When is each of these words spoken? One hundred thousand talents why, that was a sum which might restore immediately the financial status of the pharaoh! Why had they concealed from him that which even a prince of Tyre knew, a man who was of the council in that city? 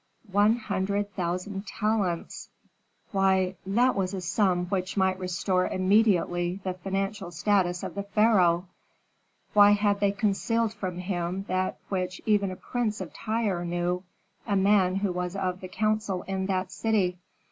One 0.31 0.55
hundred 0.55 1.13
thousand 1.13 1.67
talents 1.67 2.49
why, 3.11 3.55
that 3.67 3.95
was 3.95 4.15
a 4.15 4.21
sum 4.21 4.65
which 4.65 4.97
might 4.97 5.19
restore 5.19 5.67
immediately 5.67 6.59
the 6.63 6.73
financial 6.73 7.29
status 7.29 7.83
of 7.83 7.93
the 7.93 8.01
pharaoh! 8.01 8.65
Why 9.53 9.73
had 9.73 9.99
they 9.99 10.11
concealed 10.11 10.73
from 10.73 10.97
him 10.97 11.45
that 11.49 11.77
which 11.89 12.19
even 12.25 12.49
a 12.49 12.55
prince 12.55 12.99
of 12.99 13.13
Tyre 13.13 13.63
knew, 13.63 14.01
a 14.47 14.55
man 14.55 14.95
who 14.95 15.11
was 15.11 15.35
of 15.35 15.61
the 15.61 15.67
council 15.67 16.23
in 16.23 16.47
that 16.47 16.71
city? 16.71 17.19